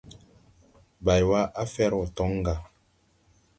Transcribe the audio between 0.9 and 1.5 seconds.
Baywa,